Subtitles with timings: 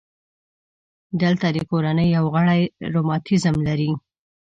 [1.21, 2.61] دلته د کورنۍ یو غړی
[2.93, 3.91] رماتیزم لري.